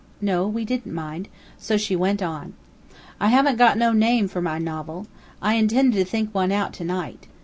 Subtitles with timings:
[0.19, 1.27] No, we didn't mind.
[1.59, 2.55] So she went on.
[3.19, 5.05] "I haven't got no name for my novel.
[5.43, 7.27] I intended to think one out to night.